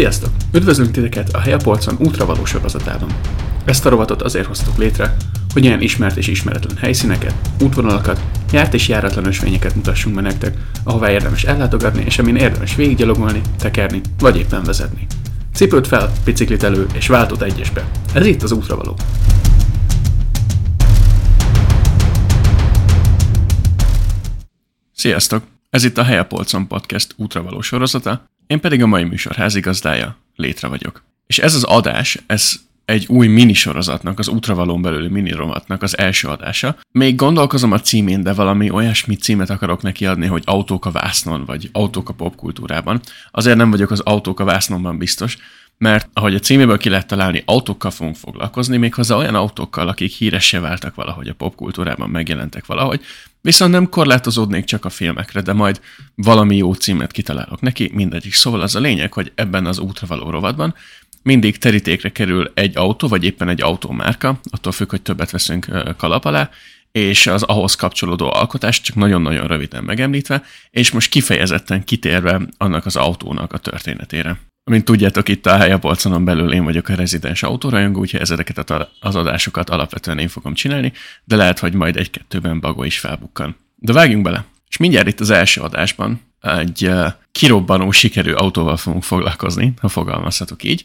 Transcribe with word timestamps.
Sziasztok! 0.00 0.30
Üdvözlünk 0.52 0.90
titeket 0.90 1.32
a 1.32 1.38
Helyapolcon 1.38 1.96
útravaló 1.98 2.44
sorozatában. 2.44 3.08
Ezt 3.64 3.86
a 3.86 3.88
rovatot 3.88 4.22
azért 4.22 4.46
hoztuk 4.46 4.76
létre, 4.76 5.16
hogy 5.52 5.66
olyan 5.66 5.80
ismert 5.80 6.16
és 6.16 6.26
ismeretlen 6.26 6.76
helyszíneket, 6.76 7.34
útvonalakat, 7.62 8.22
járt 8.52 8.74
és 8.74 8.88
járatlan 8.88 9.26
ösvényeket 9.26 9.74
mutassunk 9.74 10.14
be 10.14 10.20
nektek, 10.20 10.56
ahová 10.84 11.10
érdemes 11.10 11.44
ellátogatni, 11.44 12.02
és 12.04 12.18
amin 12.18 12.36
érdemes 12.36 12.74
végiggyalogolni, 12.74 13.40
tekerni, 13.58 14.00
vagy 14.18 14.36
éppen 14.36 14.62
vezetni. 14.62 15.06
Cipőt 15.54 15.86
fel, 15.86 16.12
biciklit 16.24 16.62
elő, 16.62 16.86
és 16.94 17.06
váltott 17.06 17.42
egyesbe. 17.42 17.84
Ez 18.14 18.26
itt 18.26 18.42
az 18.42 18.52
útravaló. 18.52 18.96
Sziasztok! 24.92 25.42
Ez 25.70 25.84
itt 25.84 25.98
a 25.98 26.02
Helyapolcon 26.02 26.66
Podcast 26.66 27.14
útravaló 27.16 27.60
sorozata, 27.60 28.29
én 28.50 28.60
pedig 28.60 28.82
a 28.82 28.86
mai 28.86 29.04
műsor 29.04 29.34
házigazdája, 29.34 30.16
Létre 30.36 30.68
vagyok. 30.68 31.02
És 31.26 31.38
ez 31.38 31.54
az 31.54 31.62
adás, 31.62 32.18
ez 32.26 32.60
egy 32.84 33.06
új 33.08 33.26
minisorozatnak, 33.26 34.18
az 34.18 34.28
útravalón 34.28 34.82
belüli 34.82 35.08
miniromatnak 35.08 35.82
az 35.82 35.98
első 35.98 36.28
adása. 36.28 36.76
Még 36.92 37.14
gondolkozom 37.14 37.72
a 37.72 37.80
címén, 37.80 38.22
de 38.22 38.32
valami 38.32 38.70
olyasmi 38.70 39.14
címet 39.16 39.50
akarok 39.50 39.82
neki 39.82 40.06
adni, 40.06 40.26
hogy 40.26 40.42
autók 40.46 40.86
a 40.86 40.90
vásznon, 40.90 41.44
vagy 41.44 41.68
autók 41.72 42.08
a 42.08 42.12
popkultúrában. 42.12 43.00
Azért 43.30 43.56
nem 43.56 43.70
vagyok 43.70 43.90
az 43.90 44.00
autók 44.00 44.40
a 44.40 44.44
vásznonban 44.44 44.98
biztos, 44.98 45.38
mert 45.80 46.08
ahogy 46.12 46.34
a 46.34 46.38
címéből 46.38 46.78
ki 46.78 46.88
lehet 46.88 47.06
találni, 47.06 47.42
autókkal 47.46 47.90
fogunk 47.90 48.16
foglalkozni, 48.16 48.76
méghozzá 48.76 49.14
olyan 49.16 49.34
autókkal, 49.34 49.88
akik 49.88 50.12
híressé 50.12 50.58
váltak 50.58 50.94
valahogy 50.94 51.28
a 51.28 51.34
popkultúrában, 51.34 52.10
megjelentek 52.10 52.66
valahogy, 52.66 53.00
viszont 53.40 53.72
nem 53.72 53.88
korlátozódnék 53.88 54.64
csak 54.64 54.84
a 54.84 54.90
filmekre, 54.90 55.40
de 55.40 55.52
majd 55.52 55.80
valami 56.14 56.56
jó 56.56 56.72
címet 56.72 57.12
kitalálok 57.12 57.60
neki, 57.60 57.90
mindegyik. 57.94 58.34
Szóval 58.34 58.60
az 58.60 58.74
a 58.74 58.80
lényeg, 58.80 59.12
hogy 59.12 59.32
ebben 59.34 59.66
az 59.66 59.78
útra 59.78 60.06
való 60.06 60.30
rovatban 60.30 60.74
mindig 61.22 61.58
terítékre 61.58 62.08
kerül 62.08 62.50
egy 62.54 62.76
autó, 62.76 63.08
vagy 63.08 63.24
éppen 63.24 63.48
egy 63.48 63.62
autómárka, 63.62 64.40
attól 64.50 64.72
függ, 64.72 64.90
hogy 64.90 65.02
többet 65.02 65.30
veszünk 65.30 65.66
kalap 65.96 66.24
alá, 66.24 66.50
és 66.92 67.26
az 67.26 67.42
ahhoz 67.42 67.74
kapcsolódó 67.74 68.32
alkotást 68.32 68.84
csak 68.84 68.96
nagyon-nagyon 68.96 69.46
röviden 69.46 69.84
megemlítve, 69.84 70.42
és 70.70 70.90
most 70.90 71.10
kifejezetten 71.10 71.84
kitérve 71.84 72.40
annak 72.56 72.86
az 72.86 72.96
autónak 72.96 73.52
a 73.52 73.58
történetére. 73.58 74.49
Mint 74.64 74.84
tudjátok, 74.84 75.28
itt 75.28 75.46
a 75.46 75.56
helyapolconon 75.56 76.24
belül 76.24 76.52
én 76.52 76.64
vagyok 76.64 76.88
a 76.88 76.94
rezidens 76.94 77.42
autórajongó, 77.42 78.00
úgyhogy 78.00 78.20
ezeket 78.20 78.70
az 79.00 79.16
adásokat 79.16 79.70
alapvetően 79.70 80.18
én 80.18 80.28
fogom 80.28 80.54
csinálni, 80.54 80.92
de 81.24 81.36
lehet, 81.36 81.58
hogy 81.58 81.72
majd 81.72 81.96
egy-kettőben 81.96 82.60
bagó 82.60 82.84
is 82.84 82.98
felbukkan. 82.98 83.56
De 83.76 83.92
vágjunk 83.92 84.24
bele! 84.24 84.44
És 84.68 84.76
mindjárt 84.76 85.08
itt 85.08 85.20
az 85.20 85.30
első 85.30 85.60
adásban 85.60 86.20
egy 86.40 86.86
uh, 86.86 87.06
kirobbanó 87.32 87.90
sikerű 87.90 88.32
autóval 88.32 88.76
fogunk 88.76 89.02
foglalkozni, 89.02 89.72
ha 89.80 89.88
fogalmazhatok 89.88 90.64
így, 90.64 90.84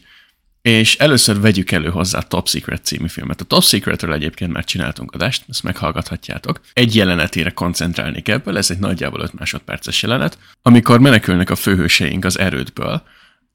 és 0.62 0.96
először 0.96 1.40
vegyük 1.40 1.70
elő 1.70 1.88
hozzá 1.88 2.18
a 2.18 2.22
Top 2.22 2.48
Secret 2.48 2.84
című 2.84 3.08
filmet. 3.08 3.40
A 3.40 3.44
Top 3.44 3.62
Secretről 3.62 4.12
egyébként 4.12 4.52
már 4.52 4.64
csináltunk 4.64 5.12
adást, 5.12 5.44
ezt 5.48 5.62
meghallgathatjátok. 5.62 6.60
Egy 6.72 6.94
jelenetére 6.94 7.50
koncentrálnék 7.50 8.28
ebből, 8.28 8.56
ez 8.56 8.70
egy 8.70 8.78
nagyjából 8.78 9.20
5 9.20 9.32
másodperces 9.32 10.02
jelenet, 10.02 10.38
amikor 10.62 11.00
menekülnek 11.00 11.50
a 11.50 11.56
főhőseink 11.56 12.24
az 12.24 12.38
erődből, 12.38 13.02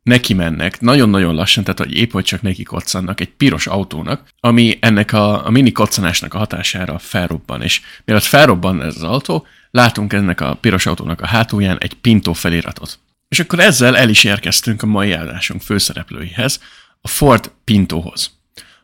neki 0.03 0.33
mennek, 0.33 0.79
nagyon-nagyon 0.79 1.35
lassan, 1.35 1.63
tehát 1.63 1.79
hogy 1.79 1.93
épp 1.93 2.11
hogy 2.11 2.23
csak 2.23 2.41
neki 2.41 2.63
koccannak 2.63 3.19
egy 3.19 3.29
piros 3.29 3.67
autónak, 3.67 4.29
ami 4.39 4.77
ennek 4.81 5.13
a, 5.13 5.45
a 5.45 5.49
mini 5.49 5.71
koccanásnak 5.71 6.33
a 6.33 6.37
hatására 6.37 6.99
felrobban, 6.99 7.61
és 7.61 7.81
mielőtt 8.05 8.25
felrobban 8.25 8.81
ez 8.81 8.95
az 8.95 9.03
autó, 9.03 9.45
látunk 9.71 10.13
ennek 10.13 10.41
a 10.41 10.55
piros 10.55 10.85
autónak 10.85 11.21
a 11.21 11.27
hátulján 11.27 11.77
egy 11.77 11.93
Pinto 11.93 12.33
feliratot. 12.33 12.99
És 13.27 13.39
akkor 13.39 13.59
ezzel 13.59 13.97
el 13.97 14.09
is 14.09 14.23
érkeztünk 14.23 14.81
a 14.81 14.85
mai 14.85 15.13
adásunk 15.13 15.61
főszereplőihez, 15.61 16.61
a 17.01 17.07
Ford 17.07 17.51
Pintohoz. 17.63 18.31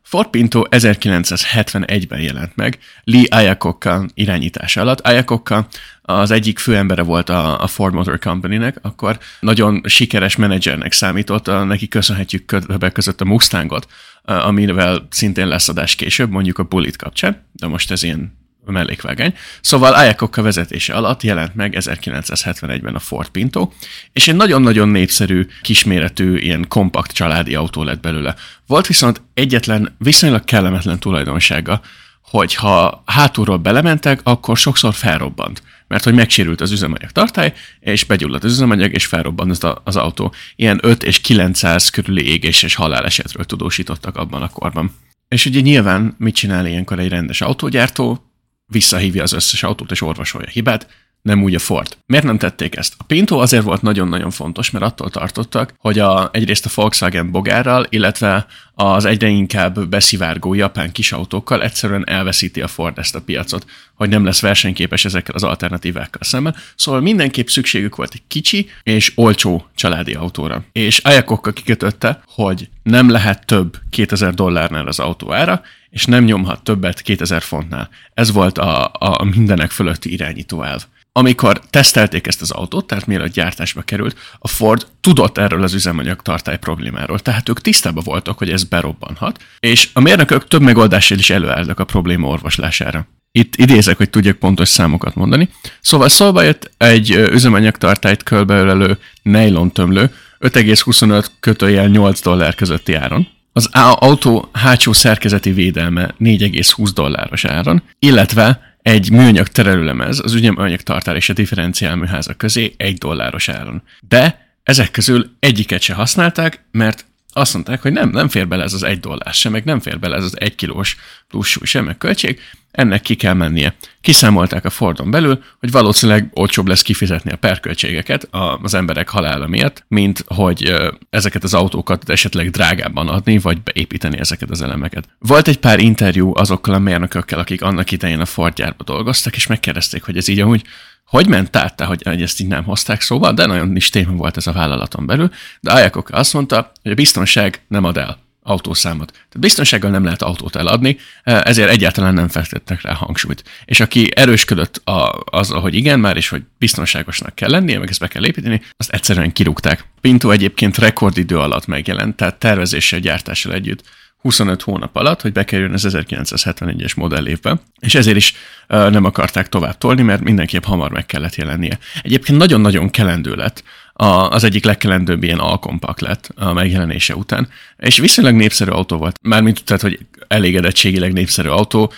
Ford 0.07 0.27
Pinto 0.27 0.63
1971-ben 0.69 2.19
jelent 2.19 2.55
meg, 2.55 2.79
Lee 3.03 3.43
Iacocca 3.43 4.05
irányítása 4.13 4.81
alatt. 4.81 5.07
Iacocca 5.07 5.67
az 6.01 6.31
egyik 6.31 6.59
főembere 6.59 7.01
volt 7.01 7.29
a, 7.29 7.61
a 7.61 7.67
Ford 7.67 7.93
Motor 7.93 8.19
Company-nek, 8.19 8.77
akkor 8.81 9.19
nagyon 9.39 9.81
sikeres 9.85 10.35
menedzsernek 10.35 10.91
számított, 10.91 11.45
neki 11.45 11.87
köszönhetjük 11.87 12.45
többek 12.45 12.91
között 12.91 13.21
a 13.21 13.25
Mustangot, 13.25 13.87
amivel 14.21 15.07
szintén 15.09 15.47
lesz 15.47 15.69
adás 15.69 15.95
később, 15.95 16.29
mondjuk 16.29 16.57
a 16.57 16.63
Bullet 16.63 16.95
kapcsán, 16.95 17.43
de 17.51 17.67
most 17.67 17.91
ez 17.91 18.03
ilyen 18.03 18.37
mellékvágány. 18.71 19.33
Szóval 19.61 19.93
Ayakokka 19.93 20.41
vezetése 20.41 20.93
alatt 20.93 21.23
jelent 21.23 21.55
meg 21.55 21.75
1971-ben 21.79 22.95
a 22.95 22.99
Ford 22.99 23.29
Pinto, 23.29 23.69
és 24.13 24.27
egy 24.27 24.35
nagyon-nagyon 24.35 24.89
népszerű, 24.89 25.47
kisméretű, 25.61 26.37
ilyen 26.37 26.65
kompakt 26.67 27.11
családi 27.11 27.55
autó 27.55 27.83
lett 27.83 28.01
belőle. 28.01 28.35
Volt 28.67 28.87
viszont 28.87 29.21
egyetlen 29.33 29.95
viszonylag 29.97 30.43
kellemetlen 30.43 30.99
tulajdonsága, 30.99 31.81
hogy 32.21 32.55
ha 32.55 33.03
hátulról 33.05 33.57
belementek, 33.57 34.19
akkor 34.23 34.57
sokszor 34.57 34.93
felrobbant. 34.93 35.61
Mert 35.87 36.03
hogy 36.03 36.13
megsérült 36.13 36.61
az 36.61 36.71
üzemanyag 36.71 37.11
tartály, 37.11 37.53
és 37.79 38.03
begyulladt 38.03 38.43
az 38.43 38.51
üzemanyag, 38.51 38.93
és 38.93 39.05
felrobbant 39.05 39.51
az, 39.51 39.73
az 39.83 39.95
autó. 39.95 40.33
Ilyen 40.55 40.79
5 40.81 41.03
és 41.03 41.21
900 41.21 41.89
körüli 41.89 42.27
égés 42.27 42.63
és 42.63 42.75
halálesetről 42.75 43.45
tudósítottak 43.45 44.15
abban 44.15 44.41
a 44.41 44.49
korban. 44.49 44.95
És 45.27 45.45
ugye 45.45 45.59
nyilván 45.59 46.15
mit 46.17 46.35
csinál 46.35 46.65
ilyenkor 46.65 46.99
egy 46.99 47.09
rendes 47.09 47.41
autógyártó? 47.41 48.26
Visszahívja 48.67 49.23
az 49.23 49.33
összes 49.33 49.63
autót 49.63 49.91
és 49.91 50.01
orvosolja 50.01 50.47
a 50.47 50.51
hibát, 50.51 51.06
nem 51.27 51.43
úgy 51.43 51.55
a 51.55 51.59
Ford. 51.59 51.97
Miért 52.05 52.25
nem 52.25 52.37
tették 52.37 52.75
ezt? 52.75 52.93
A 52.97 53.03
Pinto 53.03 53.37
azért 53.37 53.63
volt 53.63 53.81
nagyon-nagyon 53.81 54.31
fontos, 54.31 54.71
mert 54.71 54.85
attól 54.85 55.09
tartottak, 55.09 55.73
hogy 55.77 55.99
a, 55.99 56.29
egyrészt 56.33 56.65
a 56.65 56.69
Volkswagen 56.75 57.31
bogárral, 57.31 57.85
illetve 57.89 58.45
az 58.73 59.05
egyre 59.05 59.27
inkább 59.27 59.87
beszivárgó 59.87 60.53
japán 60.53 60.91
kisautókkal 60.91 61.63
egyszerűen 61.63 62.09
elveszíti 62.09 62.61
a 62.61 62.67
Ford 62.67 62.97
ezt 62.97 63.15
a 63.15 63.21
piacot, 63.21 63.65
hogy 63.93 64.09
nem 64.09 64.25
lesz 64.25 64.41
versenyképes 64.41 65.05
ezekkel 65.05 65.35
az 65.35 65.43
alternatívákkal 65.43 66.21
szemben. 66.23 66.55
Szóval 66.75 67.01
mindenképp 67.01 67.47
szükségük 67.47 67.95
volt 67.95 68.13
egy 68.13 68.23
kicsi 68.27 68.69
és 68.83 69.11
olcsó 69.15 69.67
családi 69.75 70.13
autóra. 70.13 70.63
És 70.71 70.97
Ayakokkal 70.97 71.53
kikötötte, 71.53 72.21
hogy 72.25 72.69
nem 72.83 73.09
lehet 73.09 73.45
több 73.45 73.77
2000 73.89 74.33
dollárnál 74.33 74.87
az 74.87 74.99
autó 74.99 75.33
ára, 75.33 75.61
és 75.89 76.05
nem 76.05 76.23
nyomhat 76.23 76.63
többet 76.63 77.01
2000 77.01 77.41
fontnál. 77.41 77.89
Ez 78.13 78.31
volt 78.31 78.57
a, 78.57 78.91
a 78.93 79.23
mindenek 79.23 79.71
fölötti 79.71 80.11
irányító 80.11 80.63
elv. 80.63 80.85
Amikor 81.17 81.61
tesztelték 81.69 82.27
ezt 82.27 82.41
az 82.41 82.51
autót, 82.51 82.85
tehát 82.85 83.05
mielőtt 83.05 83.33
gyártásba 83.33 83.81
került, 83.81 84.17
a 84.39 84.47
Ford 84.47 84.87
tudott 85.01 85.37
erről 85.37 85.63
az 85.63 85.73
üzemanyag 85.73 86.21
tartály 86.21 86.57
problémáról, 86.57 87.19
tehát 87.19 87.49
ők 87.49 87.61
tisztában 87.61 88.03
voltak, 88.05 88.37
hogy 88.37 88.49
ez 88.49 88.63
berobbanhat, 88.63 89.43
és 89.59 89.89
a 89.93 89.99
mérnökök 89.99 90.47
több 90.47 90.61
megoldással 90.61 91.17
is 91.17 91.29
előálltak 91.29 91.79
a 91.79 91.83
probléma 91.83 92.27
orvoslására. 92.27 93.07
Itt 93.31 93.55
idézek, 93.55 93.97
hogy 93.97 94.09
tudjak 94.09 94.37
pontos 94.37 94.69
számokat 94.69 95.15
mondani. 95.15 95.49
Szóval 95.81 96.09
szóba 96.09 96.41
jött 96.41 96.71
egy 96.77 97.11
üzemanyagtartályt 97.11 98.23
körbeölelő 98.23 98.97
nylon 99.23 99.71
tömlő 99.71 100.13
5,25 100.39 101.25
kötőjel 101.39 101.87
8 101.87 102.21
dollár 102.21 102.55
közötti 102.55 102.93
áron, 102.93 103.27
az 103.53 103.69
autó 103.71 104.49
hátsó 104.53 104.93
szerkezeti 104.93 105.51
védelme 105.51 106.15
4,20 106.19 106.89
dolláros 106.93 107.45
áron, 107.45 107.83
illetve 107.99 108.66
egy 108.87 109.11
műanyag 109.11 109.47
terelőlemez 109.47 110.19
az 110.23 110.33
ügyemanyag 110.33 110.81
tartál 110.81 111.15
és 111.15 111.29
a 111.29 111.33
differenciálműházak 111.33 112.37
közé 112.37 112.73
egy 112.77 112.97
dolláros 112.97 113.49
áron. 113.49 113.81
De 114.07 114.51
ezek 114.63 114.91
közül 114.91 115.29
egyiket 115.39 115.81
se 115.81 115.93
használták, 115.93 116.63
mert 116.71 117.05
azt 117.37 117.53
mondták, 117.53 117.81
hogy 117.81 117.91
nem, 117.91 118.09
nem 118.09 118.27
fér 118.27 118.47
bele 118.47 118.63
ez 118.63 118.73
az 118.73 118.83
egy 118.83 118.99
dollár 118.99 119.33
sem, 119.33 119.51
meg 119.51 119.63
nem 119.63 119.79
fér 119.79 119.99
bele 119.99 120.15
ez 120.15 120.23
az 120.23 120.39
egy 120.39 120.55
kilós 120.55 120.97
plusz 121.27 121.47
súly 121.47 121.65
sem, 121.65 121.85
meg 121.85 121.97
költség, 121.97 122.39
ennek 122.71 123.01
ki 123.01 123.15
kell 123.15 123.33
mennie. 123.33 123.75
Kiszámolták 124.01 124.65
a 124.65 124.69
Fordon 124.69 125.11
belül, 125.11 125.43
hogy 125.59 125.71
valószínűleg 125.71 126.29
olcsóbb 126.33 126.67
lesz 126.67 126.81
kifizetni 126.81 127.31
a 127.31 127.35
perköltségeket 127.35 128.27
az 128.61 128.73
emberek 128.73 129.09
halála 129.09 129.47
miatt, 129.47 129.83
mint 129.87 130.23
hogy 130.27 130.73
ezeket 131.09 131.43
az 131.43 131.53
autókat 131.53 132.09
esetleg 132.09 132.49
drágábban 132.49 133.07
adni, 133.07 133.37
vagy 133.37 133.61
beépíteni 133.61 134.19
ezeket 134.19 134.49
az 134.49 134.61
elemeket. 134.61 135.07
Volt 135.19 135.47
egy 135.47 135.59
pár 135.59 135.79
interjú 135.79 136.31
azokkal 136.35 136.73
a 136.73 136.79
mérnökökkel, 136.79 137.39
akik 137.39 137.61
annak 137.61 137.91
idején 137.91 138.19
a 138.19 138.25
Ford 138.25 138.53
gyárba 138.53 138.83
dolgoztak, 138.83 139.35
és 139.35 139.47
megkérdezték, 139.47 140.03
hogy 140.03 140.17
ez 140.17 140.27
így 140.27 140.39
amúgy 140.39 140.63
hogy 141.07 141.27
ment 141.27 141.55
át, 141.55 141.81
hogy, 141.81 142.01
hogy 142.03 142.21
ezt 142.21 142.39
így 142.39 142.47
nem 142.47 142.63
hozták 142.63 143.01
szóba, 143.01 143.31
de 143.31 143.45
nagyon 143.45 143.75
is 143.75 143.89
téma 143.89 144.11
volt 144.11 144.37
ez 144.37 144.47
a 144.47 144.51
vállalaton 144.51 145.05
belül, 145.05 145.31
de 145.59 145.71
Ayakok 145.71 146.09
azt 146.09 146.33
mondta, 146.33 146.71
hogy 146.81 146.91
a 146.91 146.95
biztonság 146.95 147.61
nem 147.67 147.83
ad 147.83 147.97
el 147.97 148.25
autószámot. 148.47 149.11
Tehát 149.11 149.39
biztonsággal 149.39 149.91
nem 149.91 150.03
lehet 150.03 150.21
autót 150.21 150.55
eladni, 150.55 150.97
ezért 151.23 151.69
egyáltalán 151.69 152.13
nem 152.13 152.27
fektettek 152.27 152.81
rá 152.81 152.93
hangsúlyt. 152.93 153.43
És 153.65 153.79
aki 153.79 154.09
erősködött 154.15 154.81
a, 154.83 155.23
azzal, 155.25 155.61
hogy 155.61 155.75
igen, 155.75 155.99
már 155.99 156.17
is, 156.17 156.29
hogy 156.29 156.43
biztonságosnak 156.57 157.35
kell 157.35 157.49
lennie, 157.49 157.79
meg 157.79 157.89
ezt 157.89 157.99
be 157.99 158.07
kell 158.07 158.25
építeni, 158.25 158.61
azt 158.77 158.91
egyszerűen 158.91 159.31
kirúgták. 159.31 159.85
Pinto 160.01 160.29
egyébként 160.29 160.77
rekordidő 160.77 161.37
alatt 161.37 161.65
megjelent, 161.65 162.15
tehát 162.15 162.35
tervezéssel, 162.35 162.99
gyártással 162.99 163.53
együtt 163.53 163.83
25 164.21 164.61
hónap 164.61 164.95
alatt, 164.95 165.21
hogy 165.21 165.31
bekerüljön 165.31 165.73
az 165.73 165.87
1971-es 165.89 166.95
modellévbe, 166.95 167.59
és 167.79 167.95
ezért 167.95 168.17
is 168.17 168.33
uh, 168.69 168.89
nem 168.89 169.05
akarták 169.05 169.49
tovább 169.49 169.77
tolni, 169.77 170.01
mert 170.01 170.21
mindenképp 170.21 170.63
hamar 170.63 170.91
meg 170.91 171.05
kellett 171.05 171.35
jelennie. 171.35 171.79
Egyébként 172.01 172.37
nagyon-nagyon 172.37 172.89
kelendő 172.89 173.35
lett, 173.35 173.63
a, 173.99 174.29
az 174.29 174.43
egyik 174.43 174.65
legkelendőbb 174.65 175.23
ilyen 175.23 175.39
alkompak 175.39 175.99
lett 175.99 176.29
a 176.35 176.53
megjelenése 176.53 177.15
után, 177.15 177.47
és 177.77 177.97
viszonylag 177.97 178.35
népszerű 178.35 178.71
autó 178.71 178.97
volt. 178.97 179.19
Mármint 179.21 179.63
tehát, 179.63 179.81
hogy 179.81 179.99
elégedettségileg 180.27 181.13
népszerű 181.13 181.47
autó, 181.47 181.91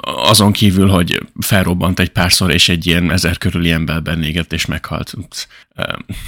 azon 0.00 0.52
kívül, 0.52 0.88
hogy 0.88 1.20
felrobbant 1.40 2.00
egy 2.00 2.08
párszor, 2.08 2.50
és 2.50 2.68
egy 2.68 2.86
ilyen 2.86 3.10
ezer 3.10 3.38
körüli 3.38 3.70
emberben 3.70 4.22
égett, 4.22 4.52
és 4.52 4.66
meghalt. 4.66 5.14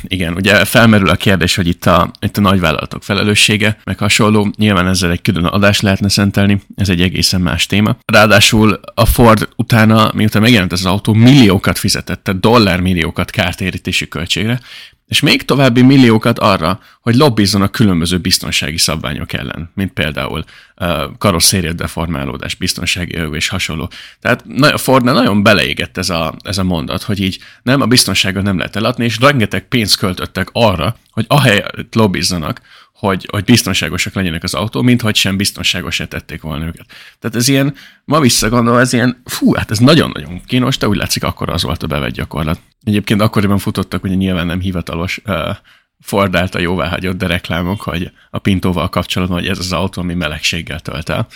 igen, 0.03 0.35
ugye 0.35 0.65
felmerül 0.65 1.09
a 1.09 1.17
kérdés, 1.17 1.55
hogy 1.55 1.67
itt 1.67 1.87
a, 1.87 2.11
itt 2.21 2.37
a 2.37 2.41
nagyvállalatok 2.41 3.03
felelőssége, 3.03 3.79
meg 3.85 3.99
hasonló. 3.99 4.53
Nyilván 4.57 4.87
ezzel 4.87 5.11
egy 5.11 5.23
külön 5.23 5.45
adást 5.45 5.83
lehetne 5.83 6.09
szentelni, 6.09 6.63
ez 6.77 6.89
egy 6.89 7.01
egészen 7.01 7.41
más 7.41 7.67
téma. 7.67 7.97
Ráadásul 8.05 8.81
a 8.95 9.07
Ford 9.07 9.49
utána, 9.57 10.11
miután 10.15 10.43
megjelent 10.43 10.73
ez 10.73 10.81
az 10.81 10.87
autó, 10.87 11.13
milliókat 11.13 11.79
fizetett, 11.79 12.25
tehát 12.25 12.41
dollármilliókat 12.41 13.31
kártérítési 13.31 14.09
költségre, 14.09 14.61
és 15.13 15.21
még 15.21 15.45
további 15.45 15.83
milliókat 15.83 16.39
arra, 16.39 16.81
hogy 17.01 17.15
lobbizzon 17.15 17.63
a 17.63 17.69
különböző 17.69 18.19
biztonsági 18.19 18.79
szabványok 18.79 19.33
ellen, 19.33 19.71
mint 19.75 19.93
például 19.93 20.45
uh, 20.77 21.03
karosszéria 21.19 21.73
deformálódás, 21.73 22.55
biztonsági 22.55 23.17
jövő 23.17 23.37
és 23.37 23.49
hasonló. 23.49 23.91
Tehát 24.21 24.45
a 24.61 24.79
Fordnál 24.79 25.15
nagyon 25.15 25.43
beleégett 25.43 25.99
ez 25.99 26.11
a, 26.11 26.35
ez 26.43 26.59
a 26.59 26.65
mondat, 26.65 27.03
hogy 27.03 27.21
így 27.21 27.39
nem, 27.63 27.81
a 27.81 27.87
biztonságot 27.87 28.43
nem 28.43 28.57
lehet 28.57 28.77
eladni, 28.77 29.05
és 29.05 29.21
rengeteg 29.21 29.69
pénzt 29.69 29.97
költöttek 29.97 30.49
arra, 30.53 30.97
hogy 31.11 31.25
ahelyett 31.29 31.95
lobbizzanak, 31.95 32.61
hogy, 33.07 33.29
hogy 33.31 33.45
biztonságosak 33.45 34.15
legyenek 34.15 34.43
az 34.43 34.55
autó, 34.55 34.83
mint 34.83 35.01
hogy 35.01 35.15
sem 35.15 35.37
biztonságosá 35.37 36.05
tették 36.05 36.43
volna 36.43 36.67
őket. 36.67 36.87
Tehát 37.19 37.37
ez 37.37 37.49
ilyen, 37.49 37.75
ma 38.05 38.21
visszagondol, 38.21 38.81
ez 38.81 38.93
ilyen, 38.93 39.23
fú, 39.25 39.55
hát 39.55 39.71
ez 39.71 39.79
nagyon-nagyon 39.79 40.41
kínos, 40.47 40.79
de 40.79 40.89
úgy 40.89 40.97
látszik, 40.97 41.25
akkor 41.25 41.51
az 41.51 41.63
volt 41.63 41.83
a 41.83 41.87
bevett 41.87 42.13
gyakorlat. 42.13 42.61
Egyébként 42.85 43.21
akkoriban 43.21 43.59
futottak, 43.59 44.05
ugye 44.05 44.15
nyilván 44.15 44.47
nem 44.47 44.61
hivatalos 44.61 45.21
uh, 45.25 45.57
Ford 46.01 46.37
által 46.37 46.61
jóváhagyott, 46.61 47.17
de 47.17 47.27
reklámok, 47.27 47.81
hogy 47.81 48.11
a 48.31 48.39
Pintóval 48.39 48.89
kapcsolatban, 48.89 49.39
hogy 49.39 49.49
ez 49.49 49.59
az 49.59 49.73
autó, 49.73 50.03
ami 50.03 50.15
melegséggel 50.15 50.81
tölt 50.81 51.09
el. 51.09 51.27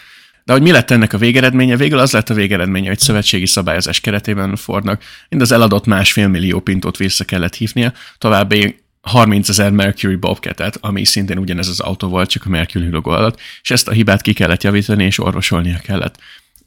De 0.44 0.52
hogy 0.52 0.62
mi 0.62 0.70
lett 0.70 0.90
ennek 0.90 1.12
a 1.12 1.18
végeredménye? 1.18 1.76
Végül 1.76 1.98
az 1.98 2.12
lett 2.12 2.30
a 2.30 2.34
végeredménye, 2.34 2.88
hogy 2.88 2.98
szövetségi 2.98 3.46
szabályozás 3.46 4.00
keretében 4.00 4.56
Fordnak 4.56 5.02
mind 5.28 5.42
az 5.42 5.52
eladott 5.52 5.86
másfél 5.86 6.28
millió 6.28 6.60
pintót 6.60 6.96
vissza 6.96 7.24
kellett 7.24 7.54
hívnia, 7.54 7.92
további 8.18 8.84
30 9.06 9.48
ezer 9.48 9.70
Mercury 9.70 10.16
Bobcatet, 10.16 10.78
ami 10.80 11.04
szintén 11.04 11.38
ugyanez 11.38 11.68
az 11.68 11.80
autó 11.80 12.08
volt, 12.08 12.30
csak 12.30 12.46
a 12.46 12.48
Mercury 12.48 12.88
logo 12.88 13.10
alatt, 13.10 13.40
és 13.62 13.70
ezt 13.70 13.88
a 13.88 13.92
hibát 13.92 14.20
ki 14.20 14.32
kellett 14.32 14.62
javítani, 14.62 15.04
és 15.04 15.18
orvosolnia 15.18 15.78
kellett. 15.78 16.18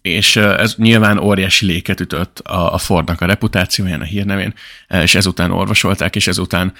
És 0.01 0.35
ez 0.35 0.75
nyilván 0.77 1.17
óriási 1.17 1.65
léket 1.65 1.99
ütött 1.99 2.39
a 2.39 2.77
Fordnak 2.77 3.21
a 3.21 3.25
reputációján, 3.25 4.01
a 4.01 4.03
hírnevén, 4.03 4.53
és 4.87 5.15
ezután 5.15 5.51
orvosolták, 5.51 6.15
és 6.15 6.27
ezután 6.27 6.73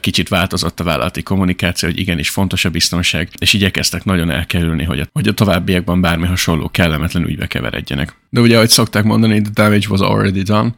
kicsit 0.00 0.28
változott 0.28 0.80
a 0.80 0.84
vállalati 0.84 1.22
kommunikáció, 1.22 1.88
hogy 1.88 1.98
igenis 1.98 2.30
fontos 2.30 2.64
a 2.64 2.70
biztonság, 2.70 3.28
és 3.38 3.52
igyekeztek 3.52 4.04
nagyon 4.04 4.30
elkerülni, 4.30 4.84
hogy 4.84 5.00
a, 5.00 5.06
hogy 5.12 5.28
a 5.28 5.34
továbbiakban 5.34 6.00
bármi 6.00 6.26
hasonló 6.26 6.70
kellemetlen 6.70 7.26
ügybe 7.26 7.46
keveredjenek. 7.46 8.14
De 8.30 8.40
ugye, 8.40 8.56
ahogy 8.56 8.68
szokták 8.68 9.04
mondani, 9.04 9.40
the 9.40 9.50
damage 9.54 9.88
was 9.88 10.00
already 10.00 10.42
done, 10.42 10.74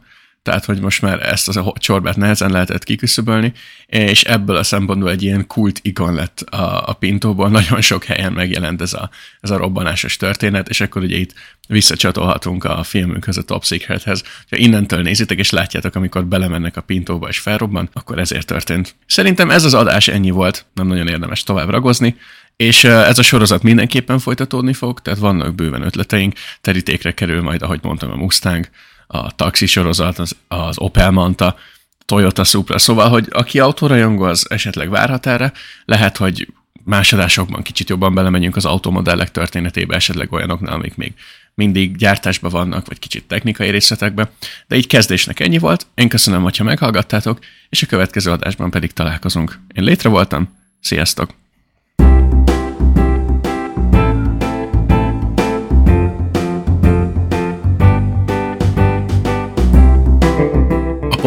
tehát 0.47 0.65
hogy 0.65 0.79
most 0.79 1.01
már 1.01 1.29
ezt 1.29 1.47
a 1.47 1.73
csorbát 1.79 2.15
nehezen 2.15 2.51
lehetett 2.51 2.83
kiküszöbölni, 2.83 3.53
és 3.85 4.23
ebből 4.23 4.55
a 4.55 4.63
szempontból 4.63 5.09
egy 5.09 5.23
ilyen 5.23 5.47
kult 5.47 5.79
ikon 5.81 6.13
lett 6.13 6.39
a, 6.39 6.87
a 6.89 6.93
Pintóból, 6.93 7.49
nagyon 7.59 7.81
sok 7.81 8.03
helyen 8.03 8.33
megjelent 8.33 8.81
ez 8.81 8.93
a, 8.93 9.09
ez 9.41 9.49
a 9.49 9.57
robbanásos 9.57 10.17
történet, 10.17 10.69
és 10.69 10.81
akkor 10.81 11.01
ugye 11.01 11.17
itt 11.17 11.33
visszacsatolhatunk 11.67 12.63
a 12.63 12.83
filmünkhöz, 12.83 13.37
a 13.37 13.41
Top 13.41 13.63
Secrethez. 13.63 14.23
Ha 14.49 14.57
innentől 14.57 15.01
nézitek, 15.01 15.37
és 15.37 15.49
látjátok, 15.49 15.95
amikor 15.95 16.25
belemennek 16.25 16.77
a 16.77 16.81
Pintóba 16.81 17.27
és 17.27 17.39
felrobban, 17.39 17.89
akkor 17.93 18.19
ezért 18.19 18.47
történt. 18.47 18.95
Szerintem 19.05 19.51
ez 19.51 19.63
az 19.63 19.73
adás 19.73 20.07
ennyi 20.07 20.29
volt, 20.29 20.65
nem 20.73 20.87
nagyon 20.87 21.07
érdemes 21.07 21.43
tovább 21.43 21.69
ragozni, 21.69 22.15
és 22.55 22.83
ez 22.83 23.19
a 23.19 23.23
sorozat 23.23 23.63
mindenképpen 23.63 24.19
folytatódni 24.19 24.73
fog, 24.73 24.99
tehát 24.99 25.19
vannak 25.19 25.55
bőven 25.55 25.81
ötleteink, 25.81 26.33
terítékre 26.61 27.13
kerül 27.13 27.41
majd, 27.41 27.61
ahogy 27.61 27.79
mondtam, 27.81 28.11
a 28.11 28.15
Mustang, 28.15 28.69
a 29.07 29.35
taxi 29.35 29.65
sorozat, 29.65 30.19
az, 30.19 30.35
az 30.47 30.79
Opel 30.79 31.11
Manta, 31.11 31.55
Toyota 32.05 32.43
Supra, 32.43 32.77
szóval, 32.77 33.09
hogy 33.09 33.27
aki 33.31 33.59
autorajongó, 33.59 34.23
az 34.23 34.45
esetleg 34.49 34.89
várhat 34.89 35.25
erre, 35.25 35.53
lehet, 35.85 36.17
hogy 36.17 36.47
másodásokban 36.83 37.61
kicsit 37.61 37.89
jobban 37.89 38.13
belemegyünk 38.13 38.55
az 38.55 38.65
automodellek 38.65 39.31
történetébe, 39.31 39.95
esetleg 39.95 40.31
olyanoknál, 40.31 40.73
amik 40.73 40.95
még 40.95 41.13
mindig 41.53 41.95
gyártásban 41.95 42.51
vannak, 42.51 42.87
vagy 42.87 42.99
kicsit 42.99 43.27
technikai 43.27 43.69
részletekbe, 43.69 44.31
de 44.67 44.75
így 44.75 44.87
kezdésnek 44.87 45.39
ennyi 45.39 45.57
volt. 45.57 45.87
Én 45.95 46.09
köszönöm, 46.09 46.41
hogyha 46.41 46.63
meghallgattátok, 46.63 47.39
és 47.69 47.83
a 47.83 47.87
következő 47.87 48.31
adásban 48.31 48.71
pedig 48.71 48.93
találkozunk. 48.93 49.59
Én 49.73 49.83
létre 49.83 50.09
voltam, 50.09 50.57
sziasztok! 50.81 51.46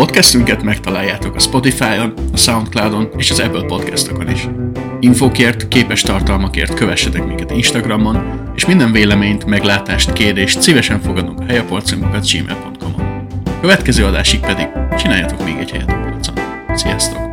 Podcastünket 0.01 0.63
megtaláljátok 0.63 1.35
a 1.35 1.39
Spotify-on, 1.39 2.15
a 2.33 2.37
Soundcloud-on 2.37 3.09
és 3.17 3.31
az 3.31 3.39
Apple 3.41 3.63
podcastokon 3.63 4.31
is. 4.31 4.49
Infokért, 5.01 5.69
képes 5.69 6.03
tartalmakért 6.03 6.75
kövessetek 6.75 7.27
minket 7.27 7.51
Instagramon, 7.51 8.41
és 8.55 8.67
minden 8.67 8.93
véleményt, 8.93 9.45
meglátást, 9.45 10.13
kérdést 10.13 10.61
szívesen 10.61 11.01
fogadunk 11.01 11.41
a 11.41 11.45
helyaporcunkat 11.45 12.31
gmail.com-on. 12.31 13.27
Következő 13.61 14.05
adásig 14.05 14.41
pedig 14.41 14.69
csináljatok 14.99 15.45
még 15.45 15.57
egy 15.59 15.71
helyet 15.71 15.91
a 15.91 16.09
polcon. 16.11 16.35
Sziasztok! 16.75 17.30